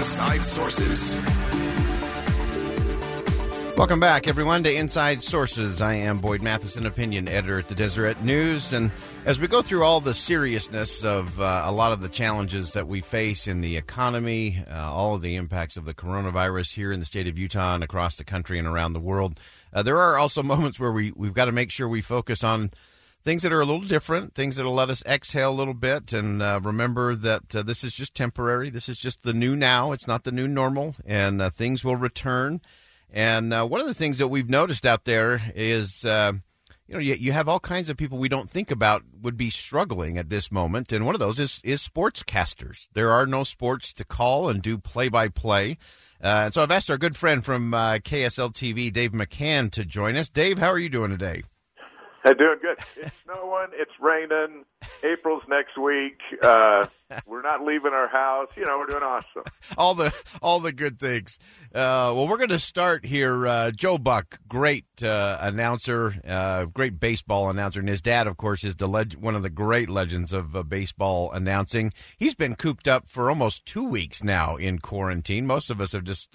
[0.00, 1.14] Inside Sources.
[3.76, 5.82] Welcome back, everyone, to Inside Sources.
[5.82, 8.72] I am Boyd Matheson, opinion editor at the Deseret News.
[8.72, 8.90] And
[9.26, 12.88] as we go through all the seriousness of uh, a lot of the challenges that
[12.88, 17.00] we face in the economy, uh, all of the impacts of the coronavirus here in
[17.00, 19.38] the state of Utah and across the country and around the world,
[19.74, 22.70] uh, there are also moments where we, we've got to make sure we focus on
[23.22, 26.42] things that are a little different, things that'll let us exhale a little bit, and
[26.42, 28.70] uh, remember that uh, this is just temporary.
[28.70, 29.92] This is just the new now.
[29.92, 32.60] It's not the new normal, and uh, things will return.
[33.12, 36.32] And uh, one of the things that we've noticed out there is, uh,
[36.86, 39.50] you know, you, you have all kinds of people we don't think about would be
[39.50, 42.88] struggling at this moment, and one of those is is sportscasters.
[42.94, 45.76] There are no sports to call and do play by play.
[46.22, 50.16] And so I've asked our good friend from uh, KSL TV, Dave McCann, to join
[50.16, 50.28] us.
[50.28, 51.44] Dave, how are you doing today?
[52.24, 52.78] I'm doing good.
[52.96, 53.68] It's snowing.
[53.72, 54.64] It's raining.
[55.02, 56.18] April's next week.
[56.42, 56.86] Uh,
[57.26, 58.48] we're not leaving our house.
[58.56, 59.42] You know, we're doing awesome.
[59.78, 61.38] all the all the good things.
[61.66, 63.46] Uh, well, we're going to start here.
[63.46, 68.64] Uh, Joe Buck, great uh, announcer, uh, great baseball announcer, and his dad, of course,
[68.64, 71.92] is the leg- one of the great legends of uh, baseball announcing.
[72.16, 75.46] He's been cooped up for almost two weeks now in quarantine.
[75.46, 76.32] Most of us have just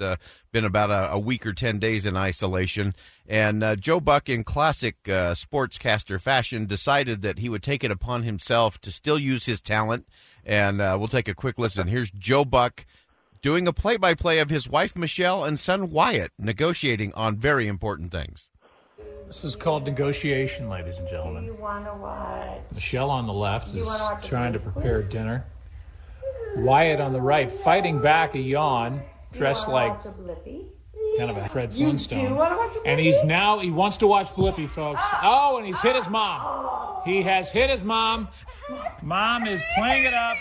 [0.51, 2.93] been about a, a, week or ten days in isolation.
[3.27, 8.34] And Joe Buck, in classic sportscaster fashion, decided that he would take it upon himself
[8.81, 10.07] to still use his talent
[10.45, 11.87] and uh, we'll take a quick listen.
[11.87, 12.85] Here's Joe Buck
[13.41, 17.67] doing a play by play of his wife, Michelle, and son, Wyatt, negotiating on very
[17.67, 18.49] important things.
[19.27, 21.45] This is called negotiation, ladies and gentlemen.
[21.45, 22.59] You want to watch?
[22.73, 23.89] Michelle on the left is
[24.23, 25.09] trying to prepare please?
[25.09, 25.45] dinner.
[26.57, 29.01] Wyatt on the right, fighting back a yawn,
[29.33, 30.65] dressed like watch a Blippi?
[31.17, 32.29] kind of a Fred You Flintstone.
[32.29, 35.01] do watch and he's now he wants to watch Blippi, folks.
[35.21, 36.39] Oh, and he's hit his mom.
[37.05, 38.27] He has hit his mom.
[39.03, 40.35] Mom is playing it up.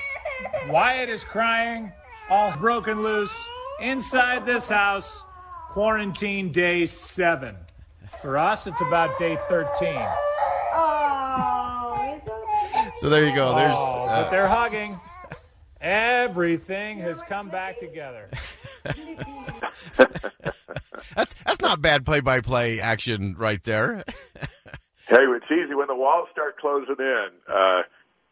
[0.70, 1.92] Wyatt is crying.
[2.30, 3.48] All broken loose
[3.80, 5.22] inside this house.
[5.72, 7.56] Quarantine day seven.
[8.22, 10.00] For us, it's about day thirteen.
[10.72, 12.90] Oh, it's okay.
[12.94, 13.54] So there you go.
[13.54, 14.98] There's Oh, uh, but they're hugging.
[15.82, 18.30] Everything has come back together.
[21.14, 24.04] that's that's not bad play by play action right there.
[25.08, 27.26] Hey, it's easy when the walls start closing in.
[27.48, 27.82] Uh,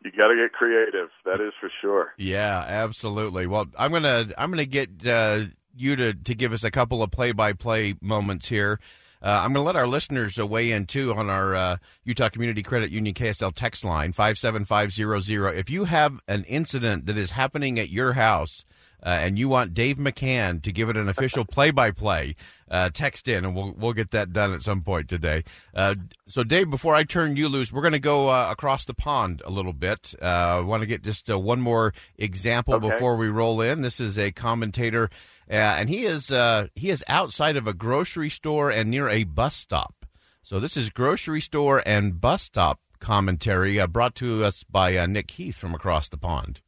[0.05, 1.11] you got to get creative.
[1.25, 2.13] That is for sure.
[2.17, 3.47] yeah, absolutely.
[3.47, 5.43] Well, I'm gonna I'm gonna get uh,
[5.77, 8.81] you to to give us a couple of play by play moments here.
[9.23, 12.29] Uh, I'm going to let our listeners uh, weigh in too on our uh, Utah
[12.29, 15.53] Community Credit Union KSL text line five seven five zero zero.
[15.53, 18.65] If you have an incident that is happening at your house
[19.03, 22.37] uh, and you want Dave McCann to give it an official play-by-play,
[22.71, 25.43] uh, text in and we'll we'll get that done at some point today.
[25.75, 25.95] Uh,
[26.27, 29.43] so, Dave, before I turn you loose, we're going to go uh, across the pond
[29.45, 30.15] a little bit.
[30.23, 32.89] Uh, I want to get just uh, one more example Okay.
[32.89, 33.83] before we roll in.
[33.83, 35.11] This is a commentator,
[35.51, 39.25] uh, and he is uh, he is outside of a grocery store and near a
[39.25, 40.07] bus stop.
[40.43, 45.07] So this is grocery store and bus stop commentary uh, brought to us by uh,
[45.07, 46.63] Nick Heath from across the pond.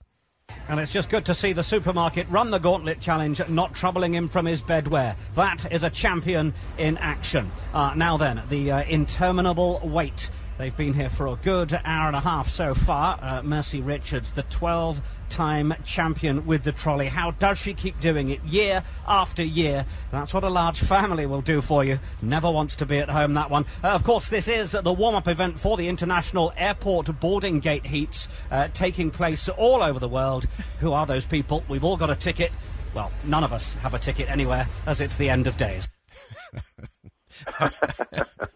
[0.67, 4.29] And it's just good to see the supermarket run the gauntlet challenge, not troubling him
[4.29, 5.15] from his bedwear.
[5.35, 7.51] That is a champion in action.
[7.75, 10.31] Uh, now then, the uh, interminable wait.
[10.57, 13.19] They've been here for a good hour and a half so far.
[13.21, 17.09] Uh, Mercy Richards, the 12 time champion with the trolley.
[17.09, 19.85] How does she keep doing it year after year?
[20.13, 21.99] That's what a large family will do for you.
[22.23, 23.67] Never wants to be at home, that one.
[23.83, 27.87] Uh, of course, this is the warm up event for the International Airport Boarding Gate
[27.87, 30.47] Heats uh, taking place all over the world.
[30.79, 31.65] Who are those people?
[31.69, 32.53] We've all got a ticket.
[32.95, 35.89] Well, none of us have a ticket anywhere as it's the end of days.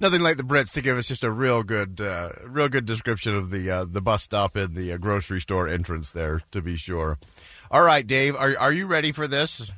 [0.00, 3.34] Nothing like the Brits to give us just a real good, uh, real good description
[3.34, 6.76] of the uh, the bus stop and the uh, grocery store entrance there, to be
[6.76, 7.18] sure.
[7.70, 9.70] All right, Dave, are are you ready for this?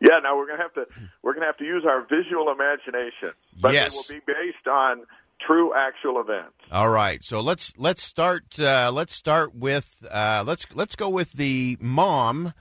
[0.00, 0.18] Yeah.
[0.22, 0.86] Now we're gonna have to
[1.22, 3.94] we're gonna have to use our visual imagination, but Yes.
[3.94, 5.02] it will be based on
[5.44, 6.54] true actual events.
[6.70, 11.32] All right, so let's let's start uh, let's start with uh, let's let's go with
[11.32, 12.52] the mom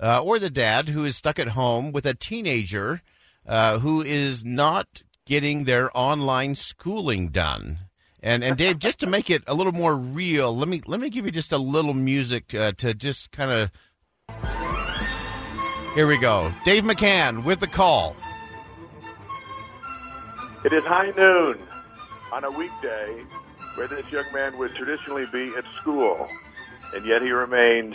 [0.00, 3.02] uh, or the dad who is stuck at home with a teenager
[3.46, 7.78] uh, who is not getting their online schooling done.
[8.20, 11.08] And and Dave, just to make it a little more real, let me let me
[11.08, 13.70] give you just a little music uh, to just kind of
[15.94, 16.52] Here we go.
[16.64, 18.16] Dave McCann with the call.
[20.64, 21.58] It is high noon
[22.32, 23.24] on a weekday
[23.76, 26.28] where this young man would traditionally be at school,
[26.92, 27.94] and yet he remains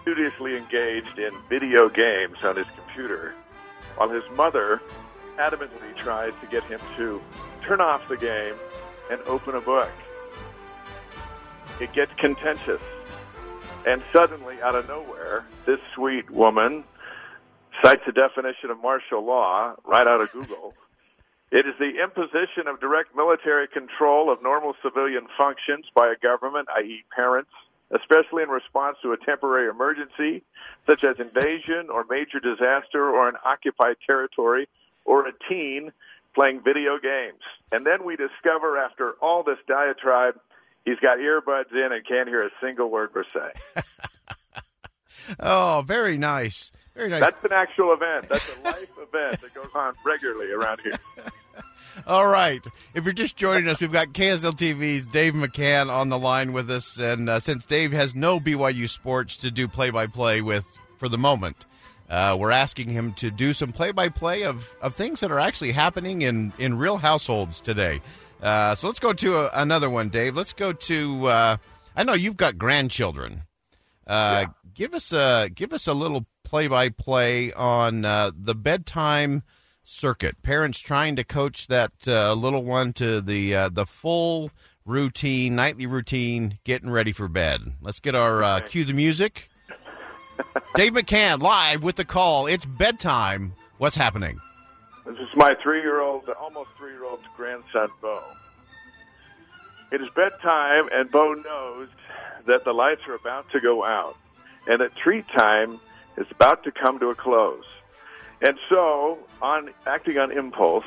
[0.00, 3.34] studiously engaged in video games on his computer,
[3.96, 4.80] while his mother
[5.38, 7.20] adamantly tries to get him to
[7.66, 8.54] turn off the game
[9.10, 9.90] and open a book.
[11.80, 12.80] It gets contentious,
[13.86, 16.84] and suddenly, out of nowhere, this sweet woman
[17.82, 20.74] cites a definition of martial law right out of Google.
[21.50, 26.68] It is the imposition of direct military control of normal civilian functions by a government,
[26.76, 27.50] i.e., parents,
[27.90, 30.42] especially in response to a temporary emergency,
[30.86, 34.68] such as invasion or major disaster or an occupied territory
[35.04, 35.92] or a teen
[36.34, 37.40] playing video games.
[37.72, 40.34] And then we discover after all this diatribe,
[40.84, 43.84] he's got earbuds in and can't hear a single word we're saying.
[45.40, 46.70] Oh, very nice.
[46.94, 47.20] Very nice.
[47.20, 48.28] That's an actual event.
[48.28, 50.92] That's a life event that goes on regularly around here.
[52.06, 52.60] All right.
[52.94, 56.70] If you're just joining us, we've got KSL TV's Dave McCann on the line with
[56.70, 56.98] us.
[56.98, 60.66] And uh, since Dave has no BYU sports to do play by play with
[60.98, 61.64] for the moment,
[62.10, 65.40] uh, we're asking him to do some play by play of of things that are
[65.40, 68.00] actually happening in, in real households today.
[68.42, 70.36] Uh, so let's go to a, another one, Dave.
[70.36, 71.26] Let's go to.
[71.26, 71.56] Uh,
[71.96, 73.42] I know you've got grandchildren.
[74.06, 79.44] Uh, Give us a give us a little play by play on uh, the bedtime
[79.84, 80.42] circuit.
[80.42, 84.50] Parents trying to coach that uh, little one to the uh, the full
[84.84, 87.60] routine, nightly routine, getting ready for bed.
[87.80, 89.48] Let's get our uh, cue the music.
[90.74, 92.46] Dave McCann live with the call.
[92.46, 93.54] It's bedtime.
[93.78, 94.40] What's happening?
[95.06, 98.22] This is my three-year-old, almost three-year-old grandson, Bo.
[99.92, 101.88] It is bedtime, and Bo knows
[102.46, 104.16] that the lights are about to go out,
[104.66, 105.78] and that treat time
[106.16, 107.64] is about to come to a close.
[108.40, 110.84] And so, on acting on impulse,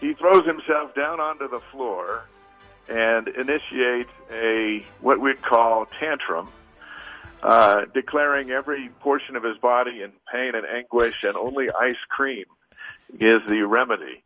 [0.00, 2.24] he throws himself down onto the floor
[2.88, 6.48] and initiates a what we'd call tantrum,
[7.42, 12.44] uh, declaring every portion of his body in pain and anguish, and only ice cream
[13.18, 14.22] is the remedy.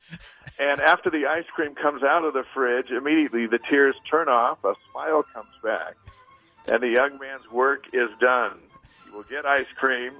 [0.58, 4.64] And after the ice cream comes out of the fridge, immediately the tears turn off,
[4.64, 5.94] a smile comes back,
[6.66, 8.58] and the young man's work is done.
[9.04, 10.12] He will get ice cream,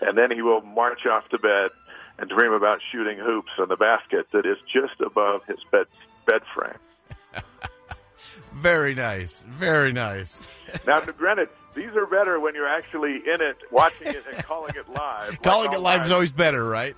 [0.00, 1.70] and then he will march off to bed
[2.18, 5.86] and dream about shooting hoops on the basket that is just above his bed
[6.26, 6.74] bed frame.
[8.52, 9.42] Very nice.
[9.48, 10.46] Very nice.
[10.86, 14.88] Now, granted, these are better when you're actually in it, watching it, and calling it
[14.88, 15.30] live.
[15.30, 16.96] Like Calling it live is always better, right?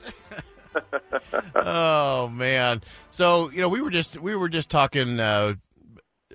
[1.54, 2.80] oh man.
[3.10, 5.54] So you know, we were just we were just talking uh,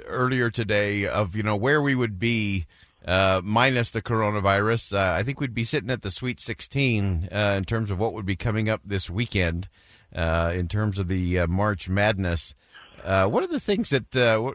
[0.05, 2.65] earlier today of you know where we would be
[3.05, 4.93] uh, minus the coronavirus.
[4.93, 8.13] Uh, I think we'd be sitting at the Sweet 16 uh, in terms of what
[8.13, 9.69] would be coming up this weekend
[10.15, 12.53] uh, in terms of the uh, March Madness.
[13.03, 14.51] Uh, what are the things that uh,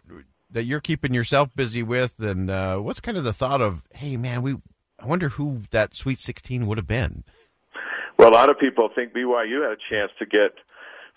[0.52, 4.16] that you're keeping yourself busy with, and uh, what's kind of the thought of, hey
[4.16, 4.56] man, we
[5.02, 7.24] I wonder who that Sweet 16 would have been.
[8.18, 10.54] Well, a lot of people think BYU had a chance to get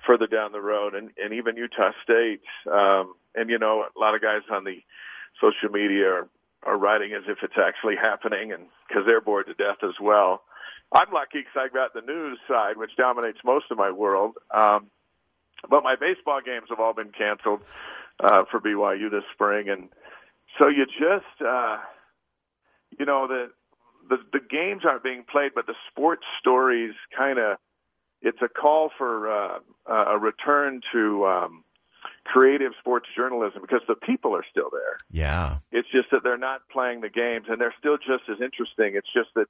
[0.08, 2.42] further down the road, and, and even Utah State.
[2.72, 4.82] Um, and you know, a lot of guys on the
[5.40, 6.30] social media are,
[6.64, 10.42] are writing as if it's actually happening, and because they're bored to death as well.
[10.92, 14.38] I'm lucky because I got the news side, which dominates most of my world.
[14.54, 14.88] Um,
[15.70, 17.62] but my baseball games have all been canceled
[18.24, 19.90] uh, for BYU this spring, and
[20.60, 21.78] so you just, uh,
[22.98, 23.52] you know, the
[24.10, 27.58] the the games aren't being played, but the sports stories kind of
[28.22, 31.64] it's a call for uh, a return to um,
[32.26, 34.98] creative sports journalism because the people are still there.
[35.12, 35.58] Yeah.
[35.72, 38.96] It's just that they're not playing the games, and they're still just as interesting.
[38.96, 39.48] It's just that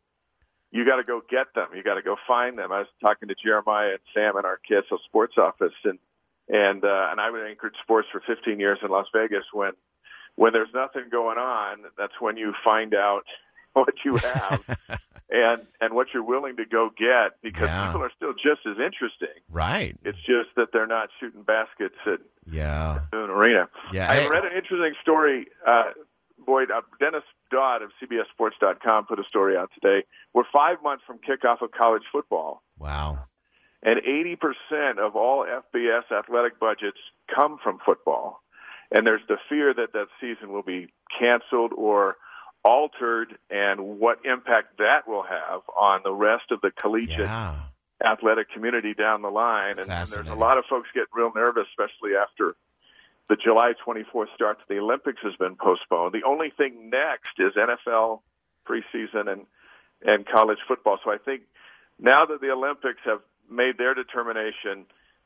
[0.71, 1.69] you got to go get them.
[1.73, 2.71] You got to go find them.
[2.71, 5.99] I was talking to Jeremiah and Sam in our KSL sports office, and
[6.49, 9.43] and uh, and I anchored sports for 15 years in Las Vegas.
[9.53, 9.71] When
[10.35, 13.23] when there's nothing going on, that's when you find out
[13.73, 14.77] what you have
[15.29, 17.87] and and what you're willing to go get because Yeah.
[17.87, 19.41] people are still just as interesting.
[19.49, 19.97] Right.
[20.03, 22.99] It's just that they're not shooting baskets at Yeah.
[23.11, 23.67] Boone Arena.
[23.91, 25.47] Yeah, I I- read an interesting story.
[25.65, 25.91] Uh,
[26.45, 30.05] Boyd, uh, Dennis Dodd of CBSSports.com put a story out today.
[30.33, 33.25] We're five months from kickoff of college football, Wow.
[33.85, 36.97] And 80% of all FBS athletic budgets
[37.33, 38.41] come from football.
[38.91, 40.87] And there's the fear that that season will be
[41.19, 42.17] canceled or
[42.63, 47.53] altered, and what impact that will have on the rest of the collegiate Yeah.
[48.03, 49.77] athletic community down the line.
[49.77, 52.55] And, and there's a lot of folks getting real nervous, especially after
[53.29, 56.13] the July 24th start to the Olympics has been postponed.
[56.13, 58.21] The only thing next is NFL
[58.67, 59.45] preseason and
[60.05, 60.97] and college football.
[61.03, 61.43] So I think
[61.99, 64.85] now that the Olympics have made their determination,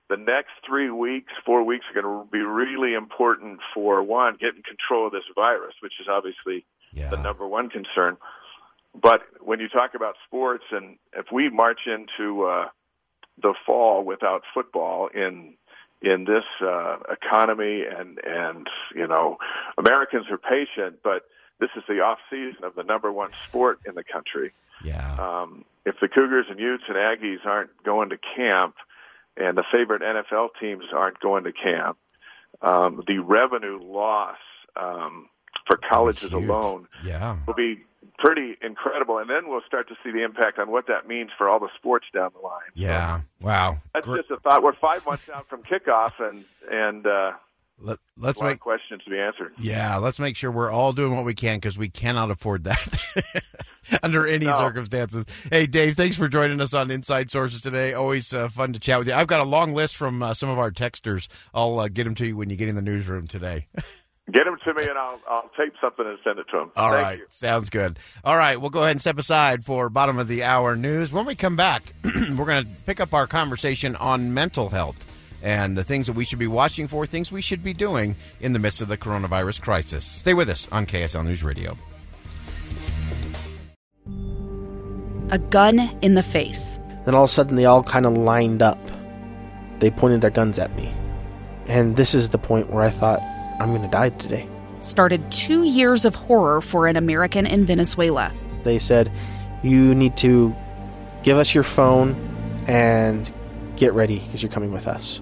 [0.10, 4.64] the next three weeks, four weeks are going to be really important for one, getting
[4.64, 7.10] control of this virus, which is obviously Yeah.
[7.10, 8.18] the number one concern.
[9.00, 12.70] But when you talk about sports, and if we march into uh,
[13.42, 15.56] the fall without football in
[16.02, 19.38] in this uh, economy, and and you know,
[19.78, 21.24] Americans are patient, but
[21.60, 24.54] this is the off season of the number one sport in the country.
[24.84, 25.16] Yeah.
[25.20, 28.75] Um, if the Cougars and Utes and Aggies aren't going to camp,
[29.38, 31.98] and the favorite NFL teams aren't going to camp,
[32.62, 34.38] um, the revenue loss
[34.75, 35.28] um,
[35.68, 37.38] for colleges alone Yeah.
[37.48, 37.84] will be
[38.18, 39.18] pretty incredible.
[39.18, 41.70] And then we'll start to see the impact on what that means for all the
[41.78, 42.62] sports down the line.
[42.74, 43.22] Yeah.
[43.42, 43.78] Wow.
[43.94, 44.62] That's Gr- just a thought.
[44.63, 47.32] We're five months out from kickoff, and and uh,
[47.82, 49.54] Let, let's make questions to be answered.
[49.58, 52.98] Yeah, let's make sure we're all doing what we can because we cannot afford that
[54.04, 54.58] under any No.
[54.58, 55.26] circumstances.
[55.50, 57.94] Hey, Dave, thanks for joining us on Inside Sources today.
[57.94, 59.14] Always uh, fun to chat with you.
[59.14, 61.28] I've got a long list from uh, some of our texters.
[61.54, 63.68] I'll uh, get them to you when you get in the newsroom today.
[64.32, 66.72] Get them to me, and I'll I'll tape something and send it to them.
[66.76, 67.26] All Thank right, you.
[67.32, 67.98] sounds good.
[68.24, 71.12] All right, we'll go ahead and step aside for bottom of the hour news.
[71.12, 75.04] When we come back, we're going to pick up our conversation on mental health
[75.41, 78.53] and the things that we should be watching for, things we should be doing in
[78.53, 80.05] the midst of the coronavirus crisis.
[80.05, 81.77] Stay with us on KSL News Radio.
[85.31, 86.79] A gun in the face.
[87.05, 88.79] Then all of a sudden, they all kind of lined up.
[89.79, 90.93] They pointed their guns at me.
[91.67, 93.22] And this is the point where I thought,
[93.60, 94.48] I'm going to die today.
[94.79, 98.34] Started two years of horror for an American in Venezuela.
[98.63, 99.12] They said,
[99.62, 100.55] You need to
[101.22, 102.15] give us your phone
[102.67, 103.31] and
[103.75, 105.22] get ready because you're coming with us.